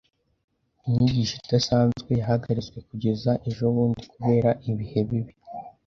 Inyigisho 0.87 1.35
idasanzwe 1.43 2.09
yahagaritswe 2.19 2.77
kugeza 2.87 3.31
ejobundi 3.49 4.03
kubera 4.13 4.49
ibihe 4.71 4.99
bibi. 5.09 5.33